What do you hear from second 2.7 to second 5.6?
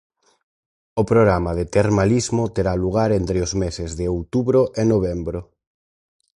lugar entre os meses de outubro e novembro.